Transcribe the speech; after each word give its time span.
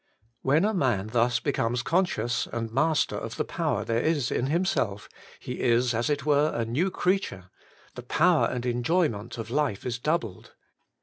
When 0.41 0.65
a 0.65 0.73
man 0.73 1.09
thus 1.11 1.39
becomes 1.39 1.83
conscious 1.83 2.47
and 2.47 2.71
master 2.73 3.15
of 3.15 3.35
the 3.37 3.45
power 3.45 3.85
there 3.85 3.99
is 4.01 4.31
in 4.31 4.47
himself 4.47 5.07
he 5.39 5.59
is, 5.61 5.93
as 5.93 6.09
it 6.09 6.25
were, 6.25 6.51
a 6.55 6.65
new 6.65 6.89
creature; 6.89 7.51
the 7.93 8.01
power 8.01 8.47
and 8.47 8.65
enjoyment 8.65 9.37
of 9.37 9.51
life 9.51 9.85
is 9.85 9.99
doubled. 9.99 10.55